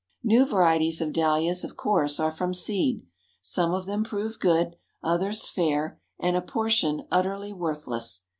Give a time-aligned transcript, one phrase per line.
[0.23, 3.05] New varieties of Dahlias, of course, are from seed.
[3.39, 8.23] Some of them prove good, others fair, and a portion utterly worthless.